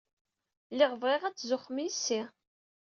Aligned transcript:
Lliɣ 0.71 0.91
bɣiɣ 1.01 1.21
ad 1.23 1.35
tzuxxem 1.35 1.77
yess-i. 1.81 2.21